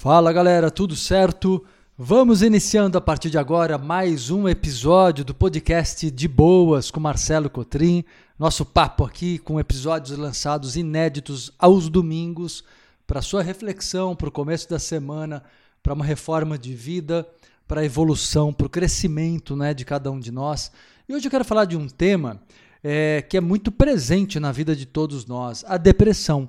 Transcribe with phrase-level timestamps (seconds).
[0.00, 1.64] Fala galera, tudo certo?
[1.98, 7.50] Vamos iniciando a partir de agora mais um episódio do podcast De Boas com Marcelo
[7.50, 8.04] Cotrim.
[8.38, 12.62] Nosso papo aqui com episódios lançados inéditos aos domingos
[13.08, 15.42] para sua reflexão, para o começo da semana,
[15.82, 17.26] para uma reforma de vida,
[17.66, 20.70] para a evolução, para o crescimento né, de cada um de nós.
[21.08, 22.40] E hoje eu quero falar de um tema
[22.84, 26.48] é, que é muito presente na vida de todos nós: a depressão.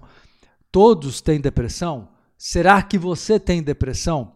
[0.71, 2.18] Todos têm depressão?
[2.41, 4.31] Será que você tem depressão?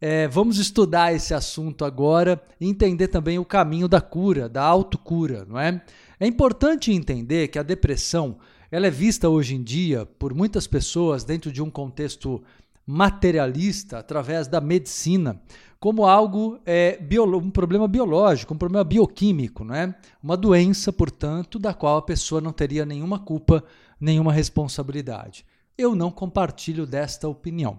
[0.00, 5.44] É, vamos estudar esse assunto agora e entender também o caminho da cura, da autocura,
[5.44, 5.82] não é?
[6.20, 8.38] É importante entender que a depressão
[8.70, 12.40] ela é vista hoje em dia por muitas pessoas dentro de um contexto
[12.86, 15.42] materialista, através da medicina,
[15.80, 16.96] como algo, é,
[17.36, 19.92] um problema biológico, um problema bioquímico, não é?
[20.22, 23.64] Uma doença, portanto, da qual a pessoa não teria nenhuma culpa,
[24.00, 25.44] nenhuma responsabilidade.
[25.80, 27.78] Eu não compartilho desta opinião.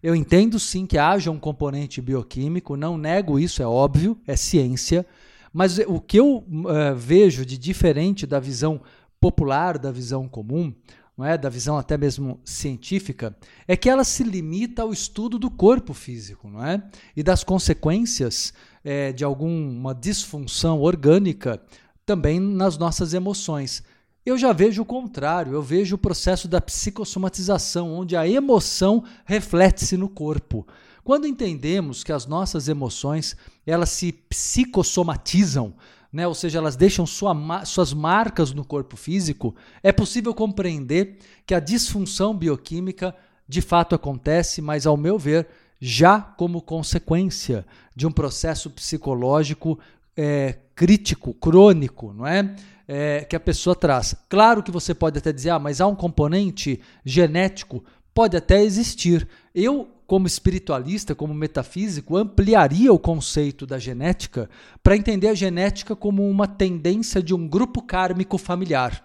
[0.00, 5.04] Eu entendo sim que haja um componente bioquímico, não nego isso, é óbvio, é ciência,
[5.52, 8.80] mas o que eu uh, vejo de diferente da visão
[9.20, 10.72] popular, da visão comum,
[11.18, 13.36] não é, da visão até mesmo científica,
[13.66, 16.80] é que ela se limita ao estudo do corpo físico, não é,
[17.16, 21.60] e das consequências é, de alguma disfunção orgânica
[22.06, 23.82] também nas nossas emoções.
[24.30, 29.96] Eu já vejo o contrário, eu vejo o processo da psicossomatização, onde a emoção reflete-se
[29.96, 30.64] no corpo.
[31.02, 33.36] Quando entendemos que as nossas emoções
[33.66, 35.74] elas se psicossomatizam,
[36.12, 41.52] né, ou seja, elas deixam sua, suas marcas no corpo físico, é possível compreender que
[41.52, 43.12] a disfunção bioquímica
[43.48, 45.48] de fato acontece, mas ao meu ver,
[45.80, 49.76] já como consequência de um processo psicológico
[50.16, 52.54] é, crítico, crônico, não é?
[52.92, 53.24] É?
[53.24, 54.16] Que a pessoa traz.
[54.28, 59.28] Claro que você pode até dizer, ah, mas há um componente genético, pode até existir.
[59.54, 64.50] Eu, como espiritualista, como metafísico, ampliaria o conceito da genética
[64.82, 69.04] para entender a genética como uma tendência de um grupo kármico familiar.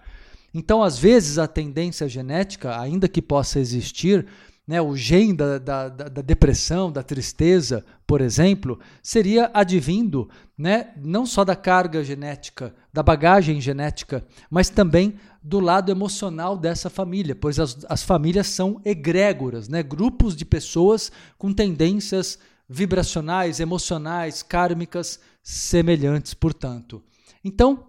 [0.52, 4.26] Então, às vezes, a tendência genética, ainda que possa existir,
[4.66, 10.28] né, o gene da, da, da, depressão, da tristeza, por exemplo, seria advindo
[10.58, 16.90] né, não só da carga genética, da bagagem genética, mas também do lado emocional dessa
[16.90, 22.36] família, pois as, as famílias são egrégoras, né, grupos de pessoas com tendências
[22.68, 27.00] vibracionais, emocionais, kármicas semelhantes, portanto.
[27.44, 27.86] Então,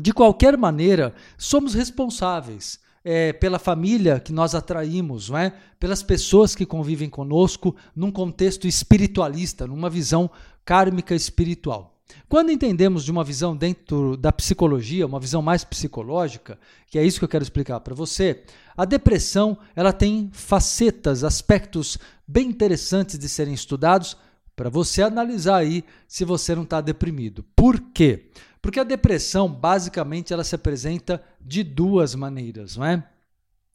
[0.00, 5.52] de qualquer maneira, somos responsáveis é, pela família que nós atraímos, não é?
[5.78, 10.30] pelas pessoas que convivem conosco num contexto espiritualista, numa visão
[10.64, 11.94] kármica espiritual.
[12.28, 17.18] Quando entendemos de uma visão dentro da psicologia, uma visão mais psicológica, que é isso
[17.18, 18.42] que eu quero explicar para você,
[18.76, 24.16] a depressão ela tem facetas, aspectos bem interessantes de serem estudados
[24.54, 27.44] para você analisar aí se você não está deprimido.
[27.54, 28.28] Por quê?
[28.60, 33.02] Porque a depressão, basicamente, ela se apresenta de duas maneiras, não é?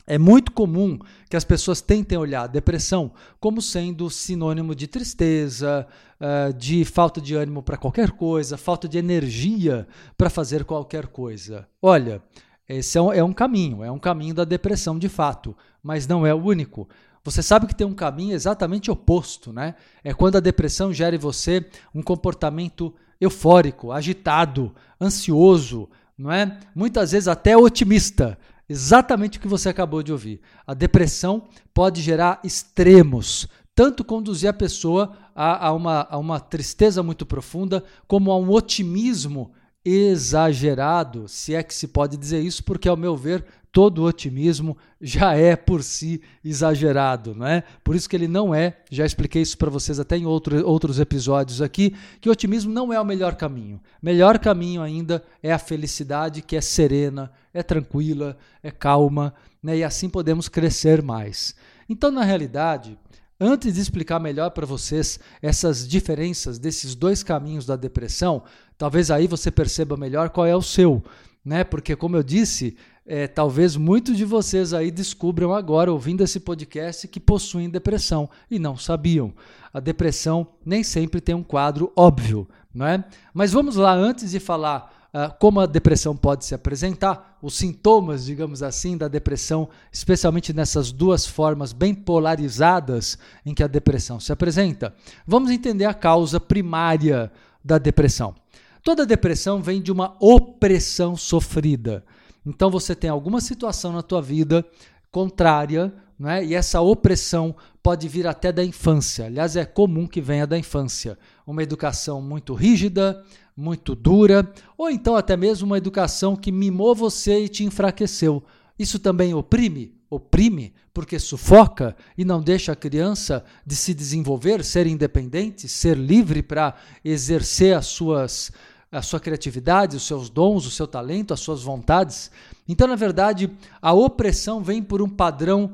[0.05, 5.87] É muito comum que as pessoas tentem olhar a depressão como sendo sinônimo de tristeza,
[6.19, 11.67] eh, de falta de ânimo para qualquer coisa, falta de energia para fazer qualquer coisa.
[11.81, 12.21] Olha,
[12.67, 16.33] esse é é um caminho, é um caminho da depressão de fato, mas não é
[16.33, 16.87] o único.
[17.23, 19.75] Você sabe que tem um caminho exatamente oposto, né?
[20.03, 26.59] É quando a depressão gera em você um comportamento eufórico, agitado, ansioso, não é?
[26.75, 28.37] Muitas vezes até otimista.
[28.67, 30.41] Exatamente o que você acabou de ouvir.
[30.65, 37.03] A depressão pode gerar extremos, tanto conduzir a pessoa a, a, uma, a uma tristeza
[37.03, 39.51] muito profunda, como a um otimismo
[39.83, 45.33] exagerado, se é que se pode dizer isso, porque, ao meu ver, todo otimismo já
[45.33, 47.63] é por si exagerado, não é?
[47.83, 50.99] Por isso que ele não é, já expliquei isso para vocês até em outro, outros
[50.99, 53.81] episódios aqui, que o otimismo não é o melhor caminho.
[53.99, 59.77] Melhor caminho ainda é a felicidade, que é serena, é tranquila, é calma, né?
[59.77, 61.55] E assim podemos crescer mais.
[61.89, 62.97] Então, na realidade,
[63.39, 68.43] Antes de explicar melhor para vocês essas diferenças desses dois caminhos da depressão,
[68.77, 71.03] talvez aí você perceba melhor qual é o seu,
[71.43, 71.63] né?
[71.63, 77.07] Porque como eu disse, é, talvez muitos de vocês aí descubram agora, ouvindo esse podcast,
[77.07, 79.33] que possuem depressão e não sabiam.
[79.73, 83.03] A depressão nem sempre tem um quadro óbvio, não é?
[83.33, 88.25] Mas vamos lá, antes de falar uh, como a depressão pode se apresentar, os sintomas,
[88.25, 94.31] digamos assim, da depressão, especialmente nessas duas formas bem polarizadas em que a depressão se
[94.31, 94.93] apresenta,
[95.27, 97.31] vamos entender a causa primária
[97.63, 98.33] da depressão.
[98.81, 102.03] Toda depressão vem de uma opressão sofrida.
[102.45, 104.65] Então você tem alguma situação na tua vida
[105.11, 106.43] contrária, né?
[106.43, 109.25] e essa opressão pode vir até da infância.
[109.25, 111.17] Aliás, é comum que venha da infância.
[111.45, 113.23] Uma educação muito rígida,
[113.55, 118.43] muito dura, ou então até mesmo uma educação que mimou você e te enfraqueceu.
[118.77, 119.93] Isso também oprime?
[120.09, 126.43] Oprime, porque sufoca e não deixa a criança de se desenvolver, ser independente, ser livre
[126.43, 128.51] para exercer as suas
[128.93, 132.29] a sua criatividade, os seus dons, o seu talento, as suas vontades.
[132.67, 133.49] Então, na verdade,
[133.81, 135.71] a opressão vem por um padrão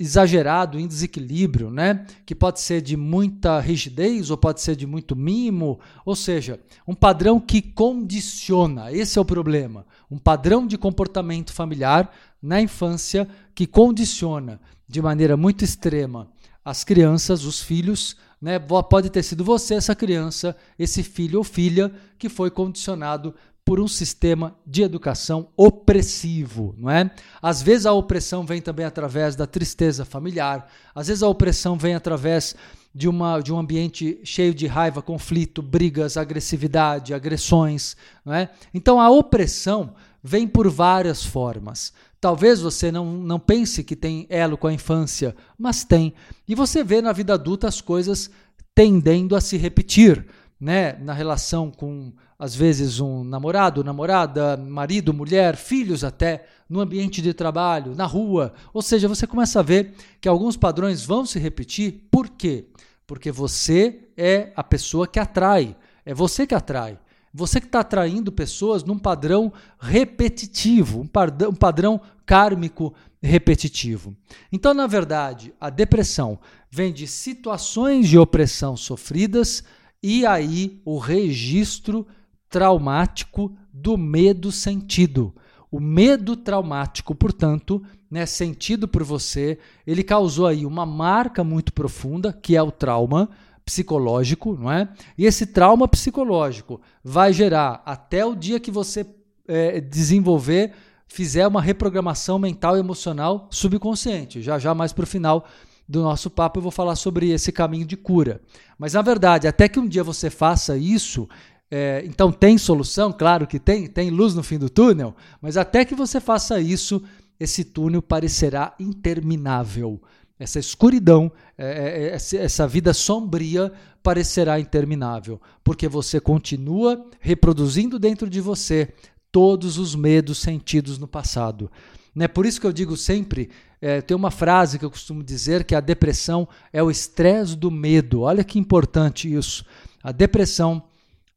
[0.00, 2.06] exagerado, em desequilíbrio, né?
[2.24, 6.94] Que pode ser de muita rigidez ou pode ser de muito mimo, ou seja, um
[6.94, 8.92] padrão que condiciona.
[8.92, 9.84] Esse é o problema.
[10.10, 12.10] Um padrão de comportamento familiar
[12.40, 16.28] na infância que condiciona de maneira muito extrema
[16.64, 18.58] as crianças, os filhos, né?
[18.58, 23.34] Pode ter sido você essa criança, esse filho ou filha que foi condicionado
[23.68, 27.10] por um sistema de educação opressivo, não é?
[27.42, 31.94] Às vezes a opressão vem também através da tristeza familiar, às vezes a opressão vem
[31.94, 32.56] através
[32.94, 37.94] de, uma, de um ambiente cheio de raiva, conflito, brigas, agressividade, agressões,
[38.24, 38.48] não é?
[38.72, 41.92] Então a opressão vem por várias formas.
[42.20, 46.14] Talvez você não, não pense que tem elo com a infância, mas tem.
[46.48, 48.30] E você vê na vida adulta as coisas
[48.74, 50.26] tendendo a se repetir,
[50.60, 50.94] né?
[50.94, 57.34] Na relação com às vezes um namorado, namorada, marido, mulher, filhos até, no ambiente de
[57.34, 58.52] trabalho, na rua.
[58.72, 62.06] Ou seja, você começa a ver que alguns padrões vão se repetir.
[62.10, 62.66] Por quê?
[63.06, 65.76] Porque você é a pessoa que atrai.
[66.04, 66.98] É você que atrai.
[67.32, 74.16] Você que está atraindo pessoas num padrão repetitivo, um padrão, um padrão kármico repetitivo.
[74.52, 76.38] Então, na verdade, a depressão
[76.70, 79.64] vem de situações de opressão sofridas
[80.02, 82.06] e aí o registro
[82.48, 85.34] traumático do medo sentido.
[85.70, 92.32] O medo traumático, portanto, né, sentido por você, ele causou aí uma marca muito profunda,
[92.32, 93.28] que é o trauma
[93.68, 94.88] psicológico, não é?
[95.18, 99.06] E esse trauma psicológico vai gerar até o dia que você
[99.46, 100.72] é, desenvolver,
[101.06, 104.40] fizer uma reprogramação mental e emocional subconsciente.
[104.40, 105.44] Já já mais para o final
[105.86, 108.40] do nosso papo eu vou falar sobre esse caminho de cura.
[108.78, 111.28] Mas na verdade, até que um dia você faça isso,
[111.70, 113.12] é, então tem solução?
[113.12, 117.02] Claro que tem, tem luz no fim do túnel, mas até que você faça isso,
[117.38, 120.00] esse túnel parecerá interminável.
[120.38, 128.30] Essa escuridão, é, é, é essa vida sombria parecerá interminável, porque você continua reproduzindo dentro
[128.30, 128.94] de você
[129.32, 131.70] todos os medos sentidos no passado.
[132.14, 132.26] Né?
[132.26, 133.50] Por isso que eu digo sempre,
[133.80, 137.70] é, tem uma frase que eu costumo dizer que a depressão é o estresse do
[137.70, 138.22] medo.
[138.22, 139.64] Olha que importante isso.
[140.02, 140.82] A depressão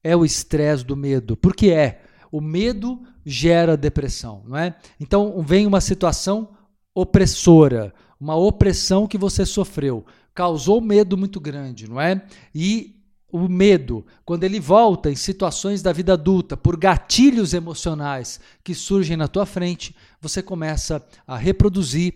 [0.04, 1.36] é o estresse do medo.
[1.36, 2.02] Porque é.
[2.32, 4.74] O medo gera depressão, não é?
[5.00, 6.50] Então vem uma situação
[6.96, 12.24] opressora, uma opressão que você sofreu, causou medo muito grande, não é?
[12.54, 12.96] E
[13.32, 19.18] o medo, quando ele volta em situações da vida adulta, por gatilhos emocionais que surgem
[19.18, 22.14] na tua frente, você começa a reproduzir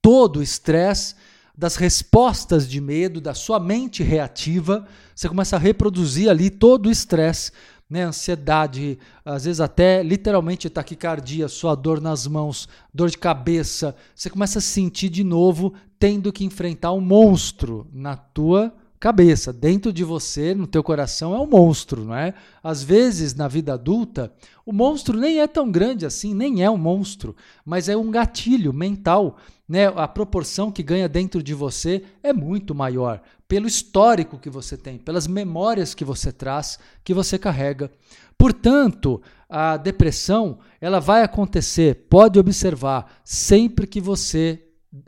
[0.00, 1.14] todo o estresse
[1.56, 6.90] das respostas de medo, da sua mente reativa, você começa a reproduzir ali todo o
[6.90, 7.52] estresse,
[7.92, 14.30] né, ansiedade, às vezes até literalmente taquicardia, sua dor nas mãos, dor de cabeça, você
[14.30, 20.04] começa a sentir de novo tendo que enfrentar um monstro na tua cabeça, dentro de
[20.04, 22.34] você, no teu coração é um monstro, não é?
[22.62, 24.32] Às vezes na vida adulta,
[24.64, 28.72] o monstro nem é tão grande assim, nem é um monstro, mas é um gatilho
[28.72, 29.36] mental
[29.68, 34.76] né, a proporção que ganha dentro de você é muito maior, pelo histórico que você
[34.76, 37.90] tem, pelas memórias que você traz, que você carrega.
[38.38, 44.62] Portanto, a depressão, ela vai acontecer, pode observar, sempre que você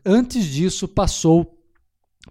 [0.04, 1.60] antes disso passou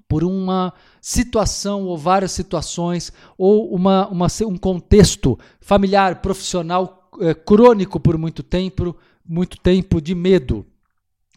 [0.09, 0.73] por uma
[1.05, 8.41] situação ou várias situações ou uma, uma um contexto familiar, profissional é, crônico por muito
[8.41, 8.95] tempo,
[9.25, 10.65] muito tempo de medo,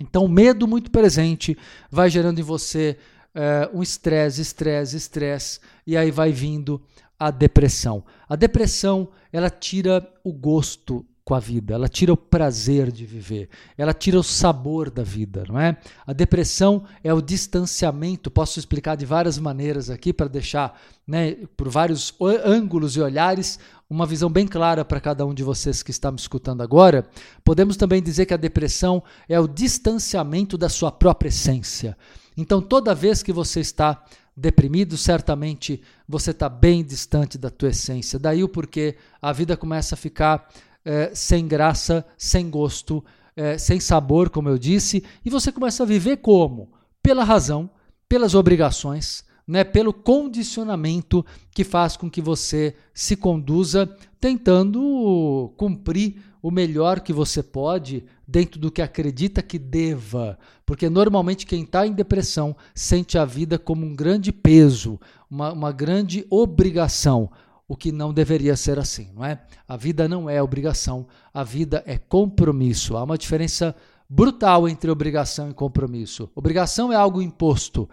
[0.00, 1.56] então, medo muito presente
[1.90, 2.98] vai gerando em você
[3.34, 6.82] uh, um estresse, estresse, estresse, e aí vai vindo
[7.18, 8.04] a depressão.
[8.28, 13.48] A depressão, ela tira o gosto com a vida, ela tira o prazer de viver,
[13.76, 15.76] ela tira o sabor da vida, não é?
[16.06, 21.68] A depressão é o distanciamento, posso explicar de várias maneiras aqui para deixar, né, por
[21.68, 22.14] vários
[22.44, 23.58] ângulos e olhares,
[23.90, 27.04] uma visão bem clara para cada um de vocês que está me escutando agora.
[27.44, 31.98] Podemos também dizer que a depressão é o distanciamento da sua própria essência.
[32.36, 34.00] Então, toda vez que você está
[34.36, 38.16] deprimido, certamente você está bem distante da tua essência.
[38.16, 40.48] Daí o porquê a vida começa a ficar
[40.86, 45.86] é, sem graça, sem gosto, é, sem sabor, como eu disse, e você começa a
[45.86, 46.70] viver como?
[47.02, 47.68] Pela razão,
[48.08, 53.86] pelas obrigações, né, pelo condicionamento que faz com que você se conduza
[54.20, 60.38] tentando cumprir o melhor que você pode dentro do que acredita que deva.
[60.64, 65.72] Porque normalmente quem está em depressão sente a vida como um grande peso, uma, uma
[65.72, 67.30] grande obrigação,
[67.68, 69.40] o que não deveria ser assim, não é?
[69.66, 72.96] A vida não é obrigação, a vida é compromisso.
[72.96, 73.74] Há uma diferença
[74.08, 76.30] brutal entre obrigação e compromisso.
[76.34, 77.88] Obrigação é algo imposto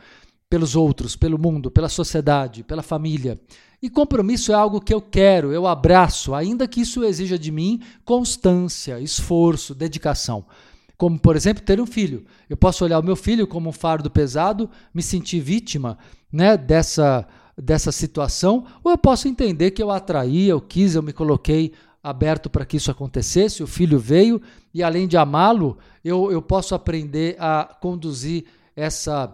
[0.49, 3.39] pelos outros, pelo mundo, pela sociedade, pela família.
[3.81, 7.81] E compromisso é algo que eu quero, eu abraço, ainda que isso exija de mim
[8.05, 10.45] constância, esforço, dedicação.
[10.95, 12.23] Como, por exemplo, ter um filho.
[12.47, 15.97] Eu posso olhar o meu filho como um fardo pesado, me sentir vítima
[16.31, 17.27] né, dessa,
[17.57, 22.50] dessa situação, ou eu posso entender que eu atraí, eu quis, eu me coloquei aberto
[22.50, 24.41] para que isso acontecesse, o filho veio,
[24.74, 28.45] e além de amá-lo, eu, eu posso aprender a conduzir
[28.75, 29.33] essa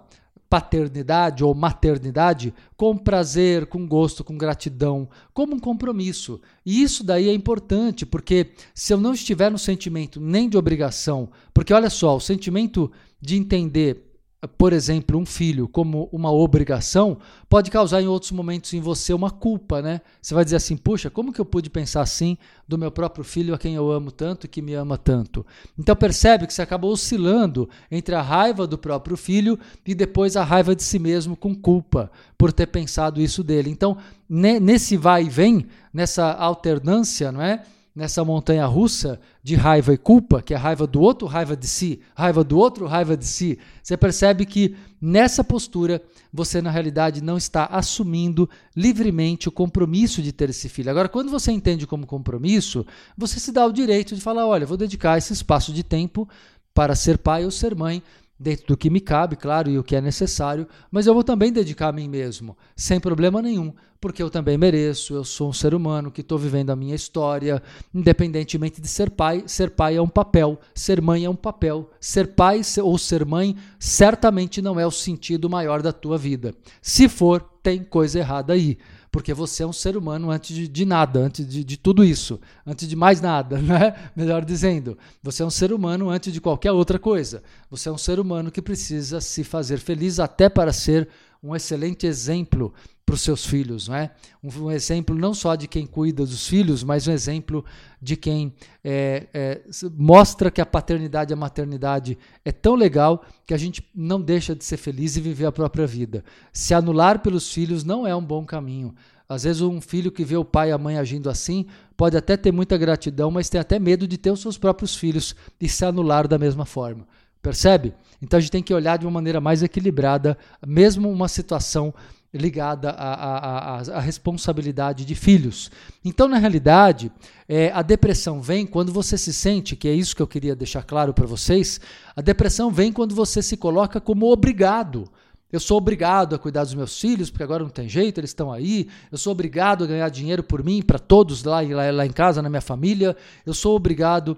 [0.49, 6.41] paternidade ou maternidade com prazer, com gosto, com gratidão, como um compromisso.
[6.65, 11.29] E isso daí é importante, porque se eu não estiver no sentimento nem de obrigação,
[11.53, 14.08] porque olha só, o sentimento de entender
[14.47, 17.17] por exemplo, um filho como uma obrigação,
[17.49, 19.99] pode causar em outros momentos em você uma culpa, né?
[20.21, 23.53] Você vai dizer assim: puxa, como que eu pude pensar assim do meu próprio filho
[23.53, 25.45] a quem eu amo tanto e que me ama tanto?
[25.77, 30.43] Então percebe que você acabou oscilando entre a raiva do próprio filho e depois a
[30.43, 33.69] raiva de si mesmo com culpa por ter pensado isso dele.
[33.69, 33.97] Então,
[34.29, 37.63] nesse vai e vem, nessa alternância, não é?
[37.99, 41.99] Nessa montanha russa de raiva e culpa, que é raiva do outro, raiva de si,
[42.15, 46.01] raiva do outro, raiva de si, você percebe que nessa postura
[46.31, 50.89] você na realidade não está assumindo livremente o compromisso de ter esse filho.
[50.89, 52.85] Agora, quando você entende como compromisso,
[53.17, 56.27] você se dá o direito de falar: olha, vou dedicar esse espaço de tempo
[56.73, 58.01] para ser pai ou ser mãe
[58.39, 61.51] dentro do que me cabe, claro, e o que é necessário, mas eu vou também
[61.51, 65.73] dedicar a mim mesmo, sem problema nenhum, porque eu também mereço, eu sou um ser
[65.73, 67.61] humano que estou vivendo a minha história,
[67.93, 72.27] independentemente de ser pai, ser pai é um papel, ser mãe é um papel, ser
[72.27, 76.55] pai ou ser mãe certamente não é o sentido maior da tua vida.
[76.81, 78.77] Se for, tem coisa errada aí
[79.11, 82.39] porque você é um ser humano antes de, de nada, antes de, de, tudo isso,
[82.65, 83.95] antes de mais nada, né?
[84.15, 84.97] melhor dizendo.
[85.21, 87.41] Você é um ser humano antes de qualquer outra coisa.
[87.69, 91.07] Você é um ser humano que precisa se fazer feliz até para ser
[91.41, 92.73] um excelente exemplo
[93.05, 94.11] para os seus filhos, não é?
[94.43, 97.65] Um, um, exemplo não só de quem cuida dos filhos, mas um exemplo
[97.99, 98.53] de quem
[98.83, 99.61] é, é,
[99.97, 104.55] mostra que a paternidade e a maternidade é tão legal que a gente não deixa
[104.55, 106.23] de ser feliz e viver a própria vida.
[106.53, 108.93] Se anular pelos filhos não é um bom caminho.
[109.27, 111.65] Às vezes um filho que vê o pai e a mãe agindo assim
[111.95, 115.35] pode até ter muita gratidão, mas tem até medo de ter os seus próprios filhos
[115.59, 117.07] e se anular da mesma forma.
[117.41, 117.93] Percebe?
[118.21, 121.93] Então a gente tem que olhar de uma maneira mais equilibrada, mesmo uma situação
[122.33, 125.71] ligada à, responsabilidade de filhos.
[126.05, 127.11] Então, na realidade,
[127.47, 130.83] é, a depressão vem quando você se sente, que é isso que eu queria deixar
[130.83, 131.81] claro para vocês,
[132.15, 135.09] a depressão vem quando você se coloca como obrigado.
[135.51, 138.51] Eu sou obrigado a cuidar dos meus filhos, porque agora não tem jeito, eles estão
[138.51, 138.87] aí.
[139.11, 142.39] Eu sou obrigado a ganhar dinheiro por mim, para todos lá, lá, lá em casa,
[142.39, 143.17] na minha família.
[143.43, 144.37] Eu sou obrigado.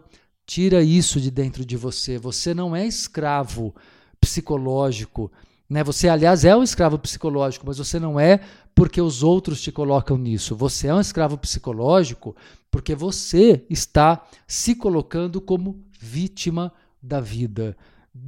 [0.52, 2.18] Tira isso de dentro de você.
[2.18, 3.74] Você não é escravo
[4.20, 5.32] psicológico
[5.72, 5.86] né?
[5.86, 8.42] Você, aliás, é um escravo psicológico, mas você não é
[8.76, 10.54] porque os outros te colocam nisso.
[10.54, 12.36] Você é um escravo psicológico
[12.70, 17.78] porque você está se colocando como vítima da vida.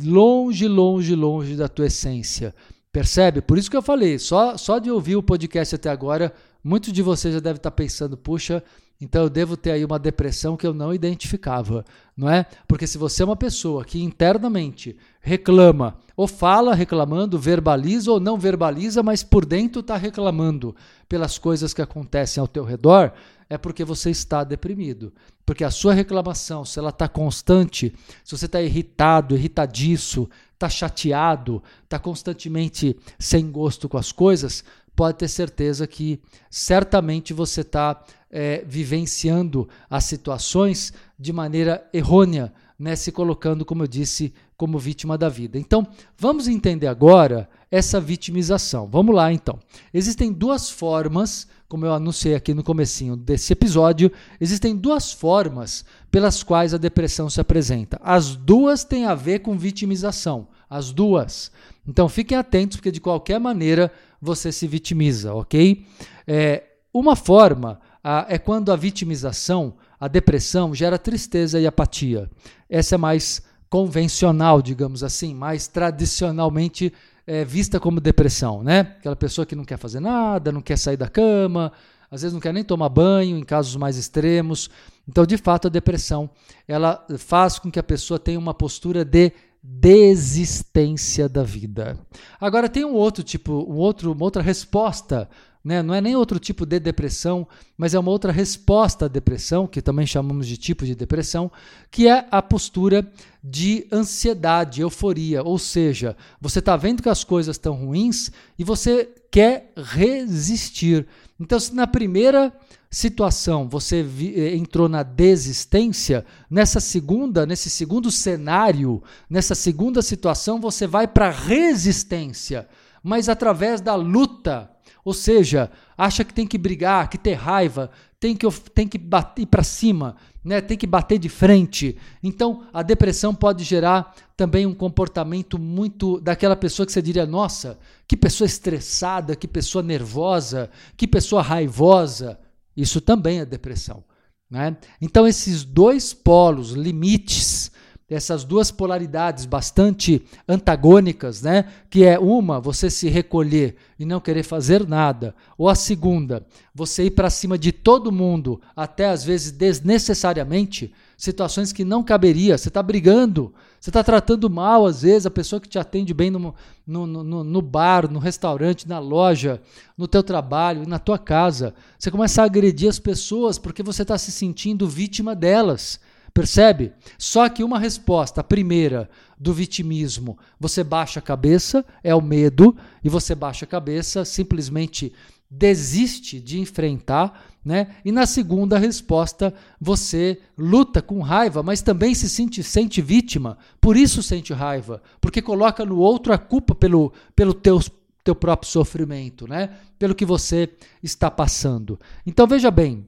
[0.02, 2.56] Longe, longe, longe da tua essência.
[2.94, 3.42] Percebe?
[3.42, 7.02] Por isso que eu falei, só, só de ouvir o podcast até agora, muitos de
[7.02, 8.64] vocês já devem estar pensando, puxa,
[9.00, 11.84] então eu devo ter aí uma depressão que eu não identificava,
[12.16, 12.46] não é?
[12.68, 18.38] Porque se você é uma pessoa que internamente reclama, ou fala reclamando, verbaliza ou não
[18.38, 20.76] verbaliza, mas por dentro está reclamando
[21.10, 23.12] pelas coisas que acontecem ao teu redor,
[23.50, 25.14] é porque você está deprimido.
[25.46, 31.62] Porque a sua reclamação, se ela está constante, se você está irritado, irritadiço, está chateado,
[31.84, 34.64] está constantemente sem gosto com as coisas,
[34.96, 36.20] pode ter certeza que
[36.50, 43.88] certamente você está é, vivenciando as situações de maneira errônea, né, se colocando, como eu
[43.88, 45.58] disse, como vítima da vida.
[45.60, 48.88] Então, vamos entender agora essa vitimização.
[48.88, 49.60] Vamos lá, então.
[49.94, 56.44] Existem duas formas, como eu anunciei aqui no comecinho desse episódio, existem duas formas pelas
[56.44, 58.00] quais a depressão se apresenta.
[58.04, 61.52] As duas têm a ver com vitimização, as duas.
[61.88, 63.92] Então, fiquem atentos, porque de qualquer maneira
[64.24, 65.86] você se vitimiza, ok?
[66.26, 66.64] É,
[66.94, 72.30] uma forma ah, é quando a vitimização a depressão gera tristeza e apatia.
[72.70, 76.92] Essa é mais convencional, digamos assim, mais tradicionalmente
[77.26, 78.82] é, vista como depressão, né?
[79.00, 81.72] Aquela pessoa que não quer fazer nada, não quer sair da cama,
[82.12, 84.70] às vezes não quer nem tomar banho, em casos mais extremos.
[85.08, 86.30] Então, de fato, a depressão
[86.68, 89.32] ela faz com que a pessoa tenha uma postura de
[89.64, 91.98] desistência da vida.
[92.40, 95.30] Agora tem um outro tipo, um outro, uma outra resposta
[95.64, 95.82] né?
[95.82, 99.82] Não é nem outro tipo de depressão, mas é uma outra resposta à depressão, que
[99.82, 101.50] também chamamos de tipo de depressão,
[101.90, 103.10] que é a postura
[103.42, 105.42] de ansiedade, euforia.
[105.42, 108.30] Ou seja, você está vendo que as coisas estão ruins
[108.60, 111.08] e você quer resistir.
[111.40, 112.52] Então, se na primeira
[112.94, 120.86] situação você eh, entrou na desistência, nessa segunda, nesse segundo cenário, nessa segunda situação, você
[120.86, 122.68] vai para resistência,
[123.02, 124.70] mas através da luta
[125.06, 129.46] ou seja, acha que tem que brigar, que ter raiva, tem que, tem que bater
[129.46, 130.62] para cima, né?
[130.62, 131.98] tem que bater de frente.
[132.22, 137.78] Então, a depressão pode gerar também um comportamento muito daquela pessoa que você diria: nossa,
[138.08, 142.40] que pessoa estressada, que pessoa nervosa, que pessoa raivosa.
[142.76, 144.04] Isso também é depressão.
[144.50, 144.78] Né?
[145.02, 147.72] Então, esses dois polos, limites,
[148.14, 151.66] essas duas polaridades bastante antagônicas, né?
[151.90, 157.06] Que é uma, você se recolher e não querer fazer nada, ou a segunda, você
[157.06, 162.58] ir para cima de todo mundo, até às vezes desnecessariamente, situações que não caberia.
[162.58, 166.30] Você está brigando, você está tratando mal às vezes a pessoa que te atende bem
[166.30, 166.54] no,
[166.86, 169.62] no, no, no bar, no restaurante, na loja,
[169.98, 171.74] no teu trabalho, na tua casa.
[171.98, 176.00] Você começa a agredir as pessoas porque você está se sentindo vítima delas.
[176.34, 176.94] Percebe?
[177.18, 182.76] Só que uma resposta, a primeira, do vitimismo, você baixa a cabeça, é o medo,
[183.04, 185.14] e você baixa a cabeça, simplesmente
[185.50, 187.96] desiste de enfrentar, né?
[188.04, 193.96] E na segunda resposta, você luta com raiva, mas também se sente, sente vítima, por
[193.96, 197.80] isso sente raiva, porque coloca no outro a culpa pelo, pelo teu,
[198.24, 199.70] teu próprio sofrimento, né?
[200.00, 200.70] Pelo que você
[201.04, 202.00] está passando.
[202.26, 203.08] Então veja bem,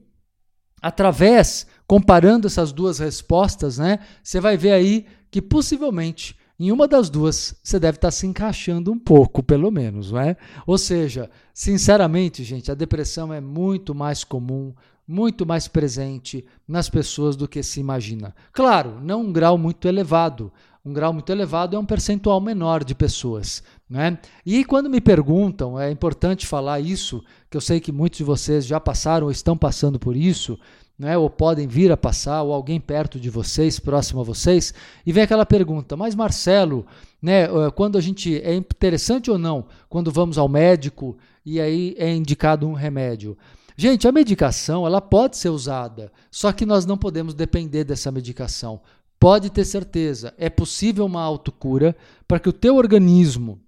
[0.80, 7.10] através, comparando essas duas respostas, né, você vai ver aí que possivelmente em uma das
[7.10, 10.36] duas você deve estar se encaixando um pouco, pelo menos, não é?
[10.66, 14.72] Ou seja, sinceramente, gente, a depressão é muito mais comum,
[15.06, 18.34] muito mais presente nas pessoas do que se imagina.
[18.52, 20.50] Claro, não um grau muito elevado.
[20.84, 23.62] Um grau muito elevado é um percentual menor de pessoas.
[23.90, 24.18] Né?
[24.44, 28.64] E quando me perguntam, é importante falar isso, que eu sei que muitos de vocês
[28.64, 30.58] já passaram ou estão passando por isso,
[30.98, 34.72] né, ou podem vir a passar, ou alguém perto de vocês, próximo a vocês,
[35.04, 36.86] e vem aquela pergunta: mas Marcelo,
[37.20, 41.94] né, eh, quando a gente é interessante ou não quando vamos ao médico e aí
[41.98, 43.36] é indicado um remédio?
[43.76, 48.80] Gente, a medicação ela pode ser usada, só que nós não podemos depender dessa medicação.
[49.20, 51.94] Pode ter certeza, é possível uma autocura
[52.26, 53.60] para que o teu organismo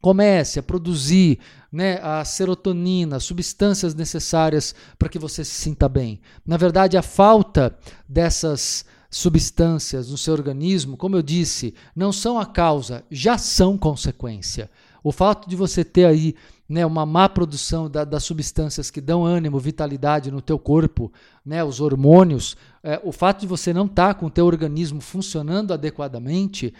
[0.00, 1.38] Comece a produzir
[1.72, 6.20] né, a serotonina, substâncias necessárias para que você se sinta bem.
[6.46, 7.76] Na verdade, a falta
[8.08, 14.70] dessas substâncias no seu organismo, como eu disse, não são a causa, já são consequência.
[15.02, 16.34] O fato de você ter aí
[16.68, 21.10] né, uma má produção da, das substâncias que dão ânimo, vitalidade no teu corpo,
[21.44, 25.00] né, os hormônios, é, o fato de você não estar tá com o teu organismo
[25.00, 26.74] funcionando adequadamente,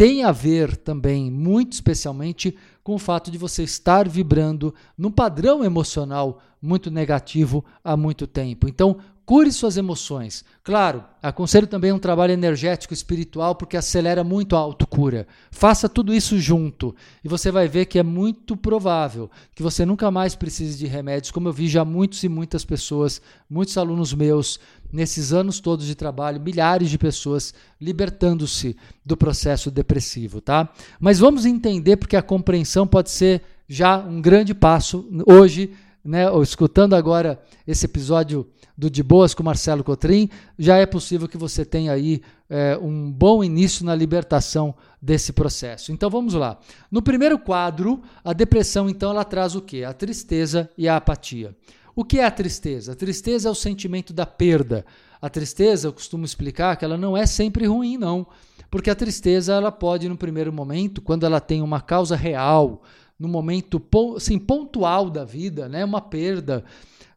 [0.00, 5.62] tem a ver também, muito especialmente, com o fato de você estar vibrando num padrão
[5.62, 8.66] emocional muito negativo há muito tempo.
[8.66, 8.96] Então,
[9.30, 10.44] cure suas emoções.
[10.64, 15.24] Claro, aconselho também um trabalho energético espiritual porque acelera muito a autocura.
[15.52, 20.10] Faça tudo isso junto e você vai ver que é muito provável que você nunca
[20.10, 24.58] mais precise de remédios, como eu vi já muitos e muitas pessoas, muitos alunos meus
[24.92, 30.68] nesses anos todos de trabalho, milhares de pessoas libertando-se do processo depressivo, tá?
[30.98, 35.70] Mas vamos entender porque a compreensão pode ser já um grande passo hoje,
[36.04, 41.28] né, ou escutando agora esse episódio do De Boas com Marcelo Cotrim, já é possível
[41.28, 45.92] que você tenha aí é, um bom início na libertação desse processo.
[45.92, 46.58] Então vamos lá.
[46.90, 49.84] No primeiro quadro, a depressão então ela traz o que?
[49.84, 51.54] A tristeza e a apatia.
[51.94, 52.92] O que é a tristeza?
[52.92, 54.86] A tristeza é o sentimento da perda.
[55.20, 58.26] A tristeza, eu costumo explicar que ela não é sempre ruim, não.
[58.70, 62.82] Porque a tristeza, ela pode, no primeiro momento, quando ela tem uma causa real,
[63.20, 63.80] no momento
[64.16, 66.64] assim, pontual da vida, né, uma perda,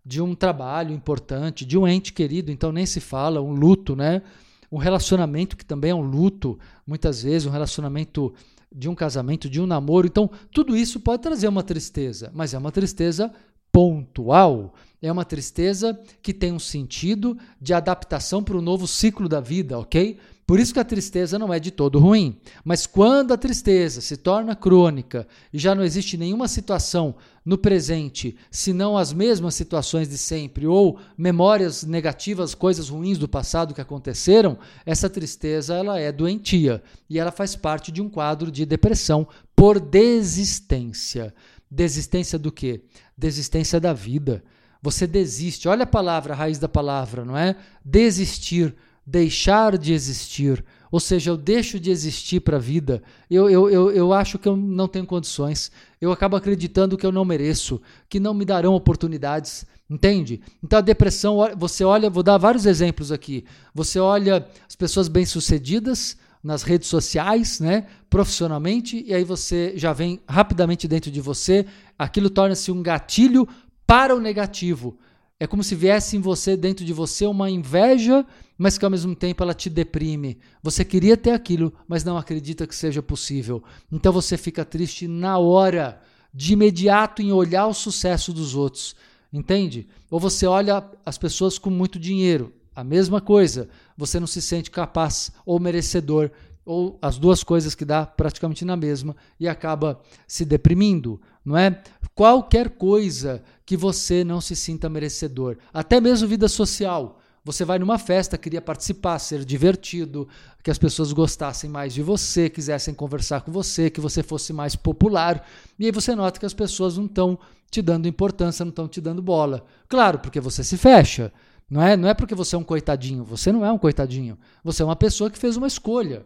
[0.05, 4.21] de um trabalho importante, de um ente querido, então nem se fala, um luto, né?
[4.69, 8.33] Um relacionamento que também é um luto, muitas vezes, um relacionamento
[8.69, 10.07] de um casamento, de um namoro.
[10.07, 13.31] Então, tudo isso pode trazer uma tristeza, mas é uma tristeza
[13.71, 19.39] pontual, é uma tristeza que tem um sentido de adaptação para o novo ciclo da
[19.39, 20.17] vida, ok?
[20.45, 22.37] Por isso que a tristeza não é de todo ruim.
[22.65, 28.35] Mas quando a tristeza se torna crônica e já não existe nenhuma situação no presente,
[28.51, 34.57] senão as mesmas situações de sempre, ou memórias negativas, coisas ruins do passado que aconteceram,
[34.85, 39.79] essa tristeza ela é doentia e ela faz parte de um quadro de depressão por
[39.79, 41.33] desistência.
[41.71, 42.83] Desistência do quê?
[43.17, 44.43] Desistência da vida.
[44.81, 45.69] Você desiste.
[45.69, 47.55] Olha a palavra, a raiz da palavra, não é?
[47.83, 53.69] Desistir deixar de existir, ou seja, eu deixo de existir para a vida, eu, eu,
[53.69, 57.81] eu, eu acho que eu não tenho condições, eu acabo acreditando que eu não mereço,
[58.07, 60.41] que não me darão oportunidades, entende?
[60.63, 66.17] Então a depressão, você olha, vou dar vários exemplos aqui, você olha as pessoas bem-sucedidas
[66.43, 71.65] nas redes sociais, né, profissionalmente, e aí você já vem rapidamente dentro de você,
[71.97, 73.47] aquilo torna-se um gatilho
[73.87, 74.97] para o negativo.
[75.39, 78.25] É como se viesse em você, dentro de você, uma inveja,
[78.63, 80.37] mas que ao mesmo tempo ela te deprime.
[80.61, 83.61] Você queria ter aquilo, mas não acredita que seja possível.
[83.91, 85.99] Então você fica triste na hora,
[86.33, 88.95] de imediato, em olhar o sucesso dos outros.
[89.33, 89.85] Entende?
[90.09, 93.67] Ou você olha as pessoas com muito dinheiro, a mesma coisa.
[93.97, 96.31] Você não se sente capaz ou merecedor
[96.65, 101.83] ou as duas coisas que dá praticamente na mesma e acaba se deprimindo, não é?
[102.15, 107.19] Qualquer coisa que você não se sinta merecedor, até mesmo vida social.
[107.45, 110.29] Você vai numa festa, queria participar, ser divertido,
[110.63, 114.77] que as pessoas gostassem mais de você, quisessem conversar com você, que você fosse mais
[114.77, 115.45] popular.
[115.77, 117.37] E aí você nota que as pessoas não estão
[117.69, 119.65] te dando importância, não estão te dando bola.
[119.89, 121.33] Claro, porque você se fecha.
[121.69, 123.25] Não é, não é porque você é um coitadinho.
[123.25, 124.37] Você não é um coitadinho.
[124.63, 126.25] Você é uma pessoa que fez uma escolha.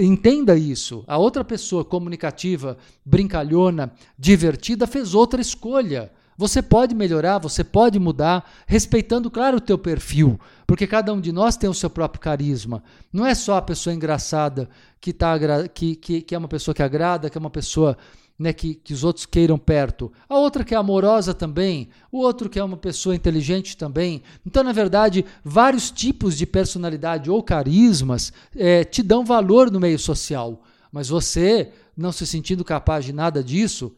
[0.00, 1.02] Entenda isso.
[1.06, 6.12] A outra pessoa comunicativa, brincalhona, divertida, fez outra escolha.
[6.36, 11.30] Você pode melhorar, você pode mudar, respeitando, claro, o teu perfil, porque cada um de
[11.32, 12.82] nós tem o seu próprio carisma.
[13.12, 14.68] Não é só a pessoa engraçada
[15.00, 17.96] que, tá, que, que, que é uma pessoa que agrada, que é uma pessoa
[18.38, 20.12] né, que, que os outros queiram perto.
[20.28, 24.22] A outra que é amorosa também, o outro que é uma pessoa inteligente também.
[24.44, 29.98] Então, na verdade, vários tipos de personalidade ou carismas é, te dão valor no meio
[29.98, 30.62] social.
[30.90, 33.94] Mas você, não se sentindo capaz de nada disso,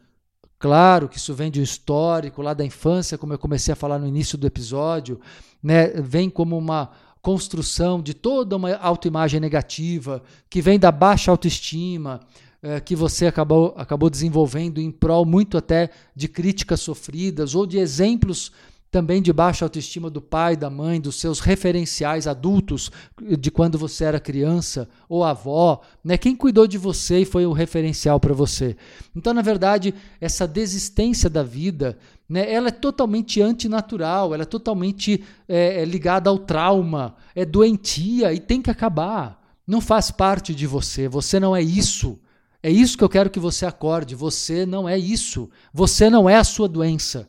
[0.59, 3.99] claro que isso vem de um histórico lá da infância, como eu comecei a falar
[3.99, 5.19] no início do episódio,
[5.61, 6.91] né, vem como uma
[7.21, 12.19] construção de toda uma autoimagem negativa, que vem da baixa autoestima,
[12.61, 17.77] é, que você acabou, acabou desenvolvendo em prol muito até de críticas sofridas ou de
[17.77, 18.51] exemplos
[18.95, 22.89] também de baixa autoestima do pai, da mãe, dos seus referenciais adultos
[23.37, 26.17] de quando você era criança ou avó, né?
[26.17, 28.77] Quem cuidou de você e foi o referencial para você.
[29.13, 31.97] Então, na verdade, essa desistência da vida,
[32.29, 32.49] né?
[32.49, 38.39] Ela é totalmente antinatural, ela é totalmente é, é ligada ao trauma, é doentia e
[38.39, 39.45] tem que acabar.
[39.67, 41.09] Não faz parte de você.
[41.09, 42.17] Você não é isso.
[42.63, 44.15] É isso que eu quero que você acorde.
[44.15, 45.49] Você não é isso.
[45.73, 47.27] Você não é a sua doença.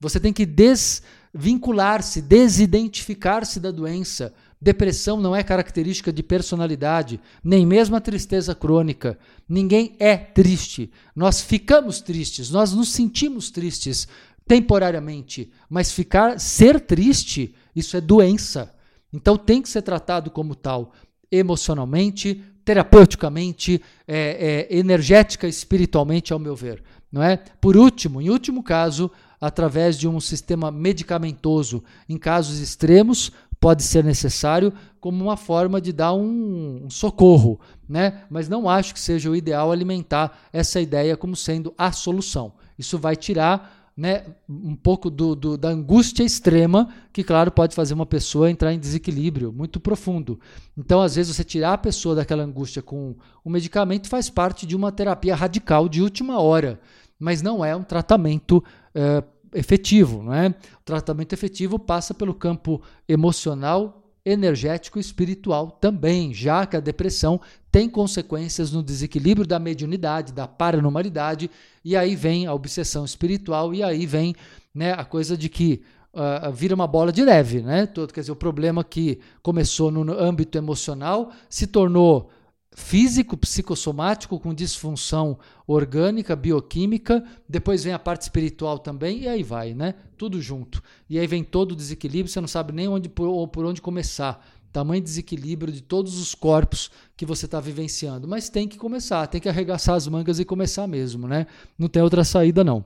[0.00, 4.34] Você tem que desvincular-se, desidentificar-se da doença.
[4.60, 9.18] Depressão não é característica de personalidade, nem mesmo a tristeza crônica.
[9.48, 10.90] Ninguém é triste.
[11.14, 14.08] Nós ficamos tristes, nós nos sentimos tristes
[14.46, 18.72] temporariamente, mas ficar ser triste, isso é doença.
[19.12, 20.92] Então tem que ser tratado como tal,
[21.30, 26.82] emocionalmente, terapeuticamente, é, é, energética, espiritualmente, ao meu ver.
[27.10, 27.36] Não é?
[27.60, 34.04] Por último, em último caso, através de um sistema medicamentoso, em casos extremos, pode ser
[34.04, 38.24] necessário como uma forma de dar um, um socorro, né?
[38.30, 42.52] Mas não acho que seja o ideal alimentar essa ideia como sendo a solução.
[42.78, 47.94] Isso vai tirar né, um pouco do, do, da angústia extrema, que, claro, pode fazer
[47.94, 50.38] uma pessoa entrar em desequilíbrio muito profundo.
[50.76, 54.76] Então, às vezes, você tirar a pessoa daquela angústia com o medicamento faz parte de
[54.76, 56.78] uma terapia radical de última hora,
[57.18, 58.62] mas não é um tratamento
[58.96, 59.22] é,
[59.58, 60.22] efetivo.
[60.22, 60.48] Não é?
[60.48, 67.40] O tratamento efetivo passa pelo campo emocional, energético e espiritual também, já que a depressão
[67.70, 71.48] tem consequências no desequilíbrio da mediunidade, da paranormalidade,
[71.84, 74.34] e aí vem a obsessão espiritual, e aí vem
[74.74, 75.82] né, a coisa de que
[76.12, 77.86] uh, vira uma bola de neve, né?
[77.86, 82.30] Todo, quer dizer, o problema que começou no âmbito emocional se tornou
[82.76, 89.72] físico, psicossomático, com disfunção orgânica, bioquímica, depois vem a parte espiritual também, e aí vai,
[89.72, 89.94] né?
[90.18, 90.82] Tudo junto.
[91.08, 94.46] E aí vem todo o desequilíbrio, você não sabe nem onde por, por onde começar.
[94.70, 98.28] Tamanho desequilíbrio de todos os corpos que você está vivenciando.
[98.28, 101.46] Mas tem que começar, tem que arregaçar as mangas e começar mesmo, né?
[101.78, 102.84] Não tem outra saída, não.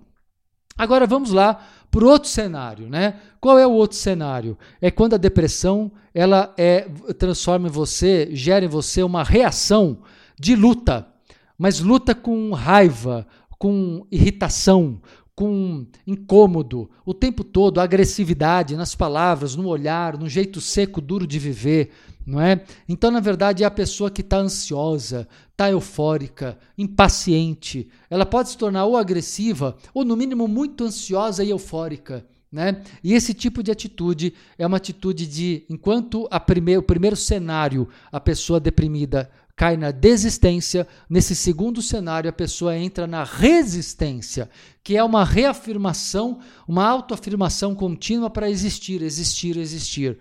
[0.78, 3.16] Agora vamos lá para outro cenário, né?
[3.40, 4.56] Qual é o outro cenário?
[4.80, 6.82] É quando a depressão ela é
[7.18, 9.98] transforma em você, gera em você uma reação
[10.38, 11.06] de luta,
[11.58, 13.26] mas luta com raiva,
[13.58, 15.00] com irritação,
[15.40, 21.38] com incômodo, o tempo todo, agressividade nas palavras, no olhar, no jeito seco, duro de
[21.38, 21.92] viver,
[22.26, 22.62] não é?
[22.86, 27.88] Então, na verdade, é a pessoa que está ansiosa, está eufórica, impaciente.
[28.10, 32.26] Ela pode se tornar ou agressiva, ou no mínimo muito ansiosa e eufórica.
[32.52, 32.82] Né?
[33.02, 38.20] E esse tipo de atitude é uma atitude de, enquanto prime o primeiro cenário, a
[38.20, 44.48] pessoa deprimida cai na desistência, nesse segundo cenário a pessoa entra na resistência,
[44.82, 50.18] que é uma reafirmação, uma autoafirmação contínua para existir, existir, existir.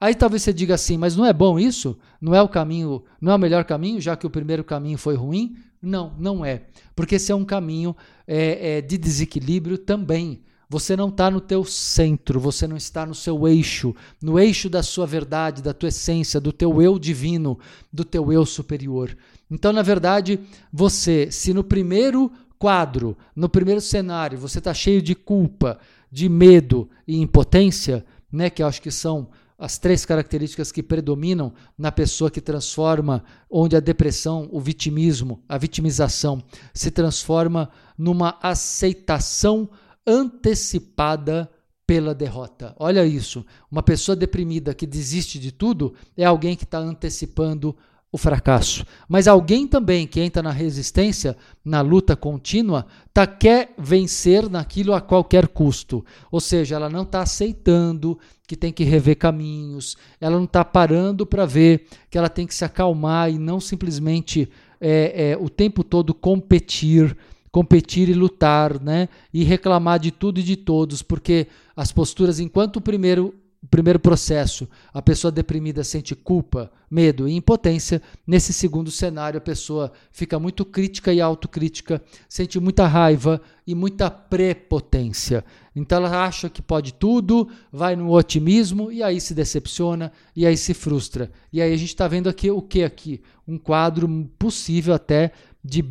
[0.00, 1.94] Aí talvez você diga assim, mas não é bom isso?
[2.18, 5.14] Não é o caminho, não é o melhor caminho, já que o primeiro caminho foi
[5.14, 5.58] ruim?
[5.82, 6.62] Não, não é.
[6.96, 7.94] Porque esse é um caminho
[8.26, 10.40] é, é, de desequilíbrio também.
[10.70, 14.84] Você não está no teu centro, você não está no seu eixo, no eixo da
[14.84, 17.58] sua verdade, da tua essência, do teu eu divino,
[17.92, 19.16] do teu eu superior.
[19.50, 20.38] Então, na verdade,
[20.72, 25.76] você, se no primeiro quadro, no primeiro cenário, você está cheio de culpa,
[26.08, 29.26] de medo e impotência, né, que eu acho que são
[29.58, 35.58] as três características que predominam na pessoa que transforma, onde a depressão, o vitimismo, a
[35.58, 36.40] vitimização
[36.72, 39.68] se transforma numa aceitação
[40.06, 41.50] antecipada
[41.86, 42.74] pela derrota.
[42.78, 43.44] Olha isso.
[43.70, 47.76] Uma pessoa deprimida que desiste de tudo é alguém que está antecipando
[48.12, 48.84] o fracasso.
[49.08, 55.00] Mas alguém também que entra na resistência, na luta contínua, tá, quer vencer naquilo a
[55.00, 56.04] qualquer custo.
[56.30, 61.24] Ou seja, ela não está aceitando que tem que rever caminhos, ela não está parando
[61.24, 65.84] para ver que ela tem que se acalmar e não simplesmente é, é, o tempo
[65.84, 67.16] todo competir
[67.50, 69.08] competir e lutar, né?
[69.32, 73.98] E reclamar de tudo e de todos, porque as posturas, enquanto o primeiro o primeiro
[73.98, 78.00] processo, a pessoa deprimida sente culpa, medo e impotência.
[78.26, 84.10] Nesse segundo cenário, a pessoa fica muito crítica e autocrítica, sente muita raiva e muita
[84.10, 85.44] prepotência.
[85.76, 90.56] Então ela acha que pode tudo, vai no otimismo e aí se decepciona e aí
[90.56, 91.30] se frustra.
[91.52, 93.20] E aí a gente está vendo aqui o que aqui?
[93.46, 94.08] Um quadro
[94.38, 95.32] possível até
[95.62, 95.82] de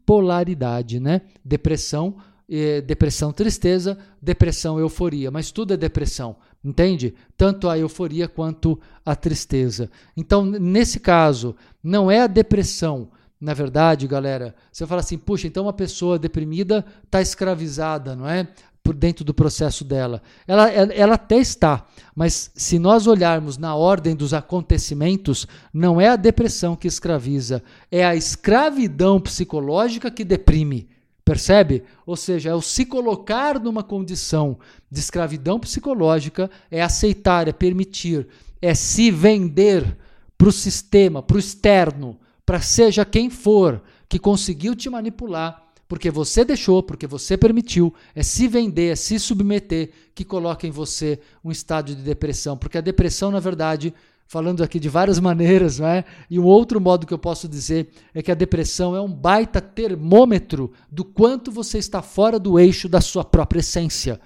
[0.00, 1.22] bipolaridade, né?
[1.44, 2.16] Depressão,
[2.48, 7.14] eh, depressão, tristeza, depressão, euforia, mas tudo é depressão entende?
[7.36, 9.90] Tanto a euforia quanto a tristeza.
[10.16, 13.08] Então, nesse caso, não é a depressão.
[13.40, 18.46] Na verdade, galera, você fala assim, puxa, então uma pessoa deprimida está escravizada, não é?
[18.82, 20.22] Por dentro do processo dela.
[20.46, 26.16] Ela, ela até está, mas se nós olharmos na ordem dos acontecimentos, não é a
[26.16, 30.88] depressão que escraviza, é a escravidão psicológica que deprime.
[31.24, 31.84] Percebe?
[32.04, 34.58] Ou seja, é o se colocar numa condição
[34.90, 38.26] de escravidão psicológica, é aceitar, é permitir,
[38.60, 39.96] é se vender
[40.36, 46.08] para o sistema, para o externo, para seja quem for que conseguiu te manipular, porque
[46.08, 51.18] você deixou, porque você permitiu, é se vender, é se submeter, que coloca em você
[51.42, 52.56] um estado de depressão.
[52.56, 53.92] Porque a depressão, na verdade,
[54.24, 56.04] falando aqui de várias maneiras, não é?
[56.30, 59.60] E um outro modo que eu posso dizer é que a depressão é um baita
[59.60, 64.20] termômetro do quanto você está fora do eixo da sua própria essência.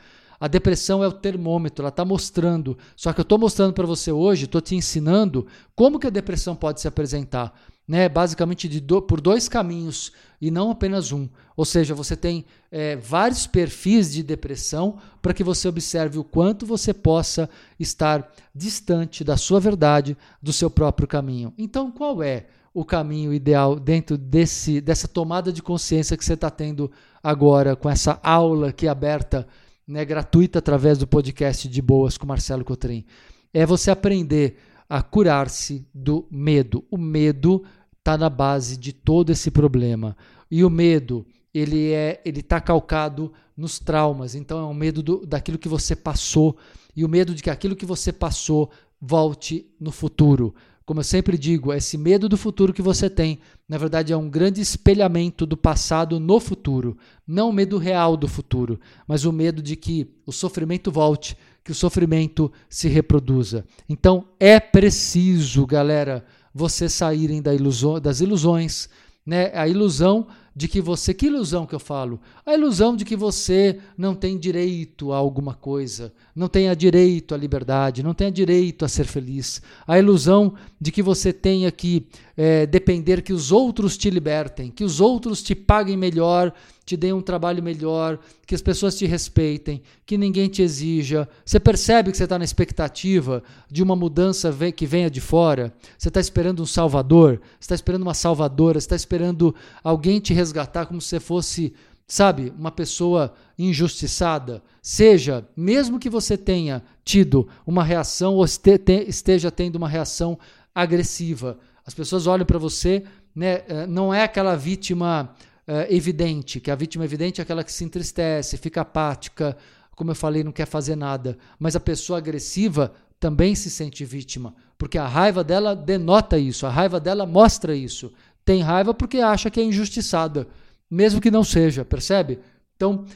[0.45, 2.77] A depressão é o termômetro, ela está mostrando.
[2.95, 6.55] Só que eu estou mostrando para você hoje, estou te ensinando como que a depressão
[6.55, 11.31] pode se apresentar né, basicamente do, por dois caminhos e não apenas um.
[11.57, 16.67] Ou seja, você tem é, vários perfis de depressão para que você observe o quanto
[16.67, 17.49] você possa
[17.81, 21.55] estar distante da sua verdade, do seu próprio caminho.
[21.57, 26.51] Então, qual é o caminho ideal dentro desse, dessa tomada de consciência que você está
[26.51, 26.91] tendo
[27.23, 29.47] agora com essa aula aqui aberta,
[29.87, 33.05] né, gratuita através do podcast de Boas com Marcelo Cotrim?
[33.53, 36.85] É você aprender a curar-se do medo.
[36.90, 37.64] O medo
[37.99, 40.16] está na base de todo esse problema.
[40.51, 44.35] E o medo, ele é, ele está calcado nos traumas.
[44.35, 46.57] Então é um medo do, daquilo que você passou
[46.94, 48.70] e o medo de que aquilo que você passou
[49.01, 50.55] volte no futuro.
[50.87, 54.29] Como eu sempre digo, esse medo do futuro que você tem, na verdade, é um
[54.29, 56.99] grande espelhamento do passado no futuro.
[57.27, 61.73] Não o medo real do futuro, mas o medo de que o sofrimento volte, que
[61.73, 63.64] o sofrimento se reproduza.
[63.88, 68.90] Então é preciso, galera, vocês saírem da ilusão, das ilusões.
[69.25, 69.51] Né?
[69.55, 71.12] A ilusão de que você.
[71.12, 72.21] Que ilusão que eu falo?
[72.47, 77.38] A ilusão de que você não tem direito a alguma coisa, não tenha direito à
[77.38, 79.61] liberdade, não tenha direito a ser feliz.
[79.87, 84.85] A ilusão de que você tenha que é, depender que os outros te libertem, que
[84.85, 86.53] os outros te paguem melhor,
[86.85, 91.29] te deem um trabalho melhor, que as pessoas te respeitem, que ninguém te exija.
[91.44, 95.73] Você percebe que você está na expectativa de uma mudança que venha de fora?
[95.97, 97.40] Você está esperando um salvador?
[97.59, 98.79] Você está esperando uma salvadora?
[98.79, 101.75] Você está esperando alguém te resgatar como se você fosse,
[102.07, 104.62] sabe, uma pessoa injustiçada?
[104.83, 110.38] Seja, mesmo que você tenha tido uma reação ou esteja tendo uma reação
[110.75, 115.35] agressiva, as pessoas olham para você, né, eh, não é aquela vítima
[115.68, 119.57] uh, evidente, que a vítima evidente é aquela que se entristece, fica apática,
[119.94, 121.38] como eu falei, não quer fazer nada.
[121.59, 126.70] Mas a pessoa agressiva também se sente vítima, porque a raiva dela denota isso, a
[126.70, 128.12] raiva dela mostra isso.
[128.44, 130.46] Tem raiva porque acha que é injustiçada,
[130.90, 132.40] mesmo que não seja, percebe?
[132.77, 133.07] Então,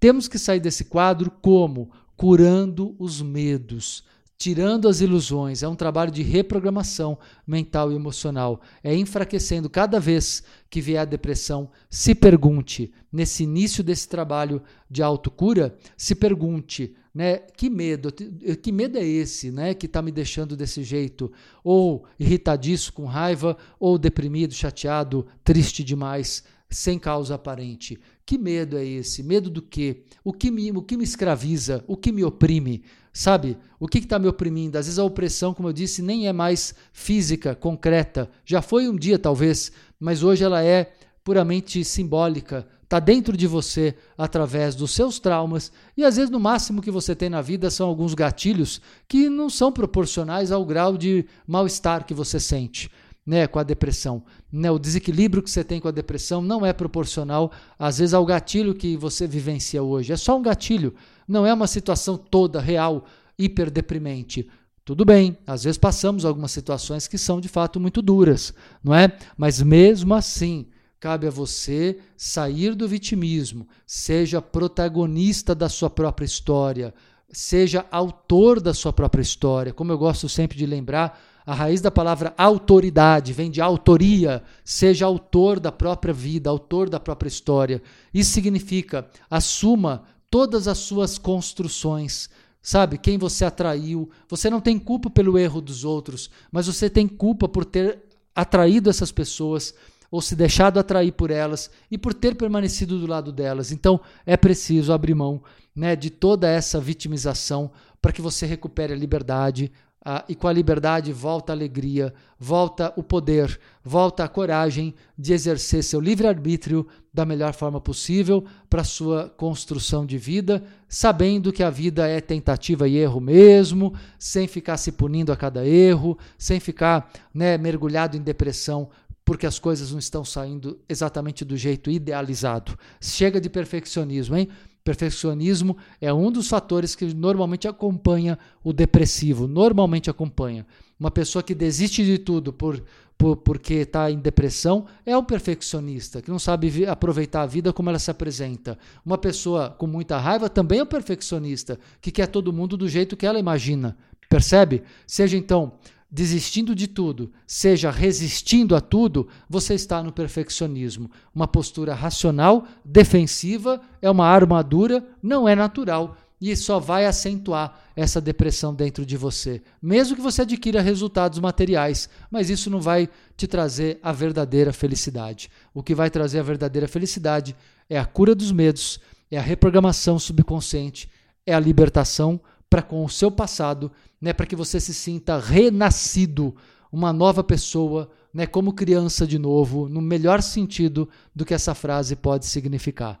[0.00, 1.90] temos que sair desse quadro como?
[2.16, 4.04] Curando os medos
[4.42, 8.60] tirando as ilusões, é um trabalho de reprogramação mental e emocional.
[8.82, 11.70] É enfraquecendo cada vez que vier a depressão.
[11.88, 18.98] Se pergunte, nesse início desse trabalho de autocura, se pergunte, né, que medo, que medo
[18.98, 21.30] é esse, né, que está me deixando desse jeito,
[21.62, 27.96] ou irritadiço, com raiva, ou deprimido, chateado, triste demais, sem causa aparente.
[28.26, 29.22] Que medo é esse?
[29.22, 30.02] Medo do quê?
[30.24, 31.84] O que me, o que me escraviza?
[31.86, 32.82] O que me oprime?
[33.12, 33.58] Sabe?
[33.78, 34.78] O que está me oprimindo?
[34.78, 38.30] Às vezes a opressão, como eu disse, nem é mais física, concreta.
[38.44, 39.70] Já foi um dia, talvez,
[40.00, 42.66] mas hoje ela é puramente simbólica.
[42.82, 45.72] Está dentro de você através dos seus traumas.
[45.96, 49.48] E às vezes, no máximo que você tem na vida são alguns gatilhos que não
[49.48, 52.90] são proporcionais ao grau de mal-estar que você sente.
[53.24, 54.24] Né, com a depressão.
[54.52, 58.26] Né, o desequilíbrio que você tem com a depressão não é proporcional, às vezes, ao
[58.26, 60.12] gatilho que você vivencia hoje.
[60.12, 60.92] É só um gatilho.
[61.26, 63.04] Não é uma situação toda real,
[63.38, 64.48] hiper deprimente.
[64.84, 69.16] Tudo bem, às vezes passamos algumas situações que são de fato muito duras, não é?
[69.36, 70.66] Mas mesmo assim,
[70.98, 76.92] cabe a você sair do vitimismo, seja protagonista da sua própria história,
[77.30, 79.72] seja autor da sua própria história.
[79.72, 85.06] Como eu gosto sempre de lembrar, a raiz da palavra autoridade vem de autoria, seja
[85.06, 87.82] autor da própria vida, autor da própria história.
[88.14, 92.30] Isso significa assuma todas as suas construções,
[92.62, 92.96] sabe?
[92.96, 94.08] Quem você atraiu.
[94.30, 97.98] Você não tem culpa pelo erro dos outros, mas você tem culpa por ter
[98.34, 99.74] atraído essas pessoas
[100.10, 103.70] ou se deixado atrair por elas e por ter permanecido do lado delas.
[103.72, 105.42] Então é preciso abrir mão
[105.76, 109.70] né, de toda essa vitimização para que você recupere a liberdade,
[110.04, 115.32] ah, e com a liberdade volta a alegria, volta o poder, volta a coragem de
[115.32, 121.68] exercer seu livre-arbítrio da melhor forma possível para sua construção de vida, sabendo que a
[121.68, 127.12] vida é tentativa e erro mesmo, sem ficar se punindo a cada erro, sem ficar
[127.34, 128.88] né, mergulhado em depressão
[129.24, 132.76] porque as coisas não estão saindo exatamente do jeito idealizado.
[133.00, 134.48] Chega de perfeccionismo, hein?
[134.84, 140.66] Perfeccionismo é um dos fatores que normalmente acompanha o depressivo, normalmente acompanha.
[140.98, 142.82] Uma pessoa que desiste de tudo por,
[143.16, 147.90] por porque está em depressão é um perfeccionista, que não sabe aproveitar a vida como
[147.90, 148.76] ela se apresenta.
[149.06, 153.16] Uma pessoa com muita raiva também é um perfeccionista, que quer todo mundo do jeito
[153.16, 153.96] que ela imagina.
[154.28, 154.82] Percebe?
[155.06, 155.74] Seja então
[156.12, 161.10] desistindo de tudo, seja resistindo a tudo, você está no perfeccionismo.
[161.34, 168.20] Uma postura racional, defensiva, é uma armadura, não é natural e só vai acentuar essa
[168.20, 173.46] depressão dentro de você, mesmo que você adquira resultados materiais, mas isso não vai te
[173.46, 175.48] trazer a verdadeira felicidade.
[175.72, 177.54] O que vai trazer a verdadeira felicidade
[177.88, 178.98] é a cura dos medos,
[179.30, 181.08] é a reprogramação subconsciente,
[181.46, 182.40] é a libertação
[182.72, 186.56] para com o seu passado né, para que você se sinta renascido,
[186.90, 192.16] uma nova pessoa, né, como criança de novo, no melhor sentido do que essa frase
[192.16, 193.20] pode significar.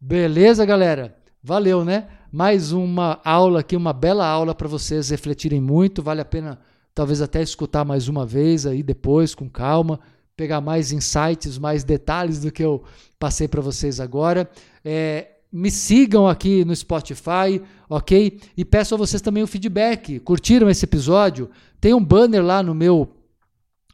[0.00, 1.16] Beleza, galera?
[1.40, 2.08] Valeu, né?
[2.32, 6.02] Mais uma aula aqui, uma bela aula para vocês refletirem muito.
[6.02, 6.58] Vale a pena,
[6.92, 10.00] talvez até escutar mais uma vez aí depois, com calma,
[10.36, 12.82] pegar mais insights, mais detalhes do que eu
[13.16, 14.50] passei para vocês agora.
[14.84, 18.40] É, me sigam aqui no Spotify, ok?
[18.56, 20.20] E peço a vocês também o feedback.
[20.20, 21.50] Curtiram esse episódio?
[21.80, 23.08] Tem um banner lá no meu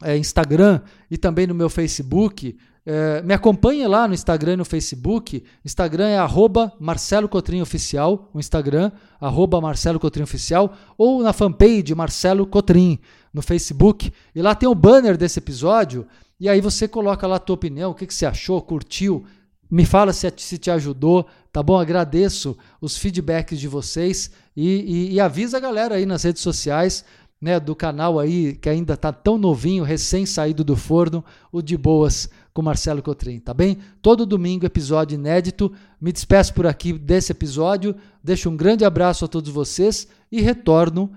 [0.03, 2.57] é, Instagram e também no meu Facebook.
[2.85, 5.43] É, me acompanhe lá no Instagram e no Facebook.
[5.63, 11.95] Instagram é arroba Marcelo Cotrim Oficial, o Instagram, arroba Marcelo Cotrim Oficial, ou na fanpage
[11.95, 12.99] Marcelo Cotrim.
[13.33, 16.07] no Facebook e lá tem o banner desse episódio
[16.39, 19.25] e aí você coloca lá a tua opinião, o que, que você achou, curtiu,
[19.69, 21.77] me fala se, se te ajudou, tá bom?
[21.77, 27.03] Agradeço os feedbacks de vocês e, e, e avisa a galera aí nas redes sociais
[27.41, 31.77] né, do canal aí que ainda está tão novinho, recém saído do forno, o De
[31.77, 33.77] Boas com Marcelo Cotrim, tá bem?
[34.01, 35.71] Todo domingo episódio inédito.
[35.99, 41.11] Me despeço por aqui desse episódio, deixo um grande abraço a todos vocês e retorno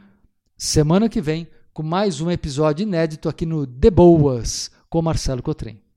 [0.57, 5.88] semana que vem com mais um episódio inédito aqui no De Boas com Marcelo Cotrim.